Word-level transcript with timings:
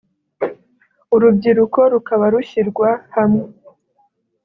urubyiruko 1.15 1.79
rukaba 1.93 2.25
rushyirwa 2.33 2.89
hamwe 3.15 3.45